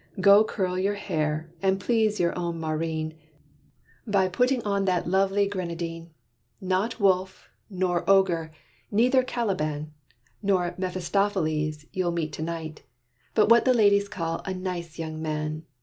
Go 0.19 0.43
curl 0.43 0.79
your 0.79 0.95
hair; 0.95 1.51
and 1.61 1.79
please 1.79 2.19
your 2.19 2.35
own 2.35 2.59
Maurine, 2.59 3.13
By 4.07 4.29
putting 4.29 4.63
on 4.63 4.85
that 4.85 5.07
lovely 5.07 5.47
grenadine. 5.47 6.09
Not 6.59 6.99
wolf, 6.99 7.49
nor 7.69 8.03
ogre, 8.09 8.51
neither 8.89 9.21
Caliban, 9.21 9.93
Nor 10.41 10.73
Mephistopheles, 10.79 11.85
you'll 11.93 12.11
meet 12.13 12.33
to 12.33 12.41
night, 12.41 12.81
But 13.35 13.49
what 13.51 13.63
the 13.63 13.75
ladies 13.75 14.09
call 14.09 14.41
'a 14.43 14.55
nice 14.55 14.97
young 14.97 15.21
man'! 15.21 15.65